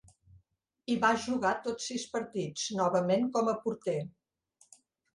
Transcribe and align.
Hi 0.91 0.95
va 1.03 1.11
jugar 1.25 1.51
tots 1.69 1.91
sis 1.93 2.07
partits, 2.15 2.67
novament 2.83 3.31
com 3.39 3.55
a 3.55 3.59
porter. 3.67 3.99